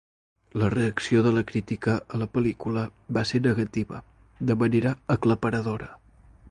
La 0.61 0.69
reacció 0.73 1.21
de 1.27 1.33
la 1.35 1.43
crítica 1.51 1.93
a 2.17 2.21
la 2.23 2.29
pel·lícula 2.39 2.87
va 3.19 3.25
ser 3.33 3.45
negativa 3.51 4.01
de 4.53 4.61
manera 4.65 4.99
aclaparadora. 5.17 5.97